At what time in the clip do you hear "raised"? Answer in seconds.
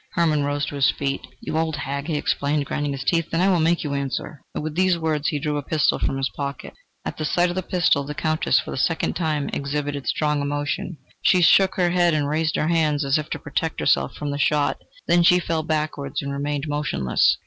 12.27-12.55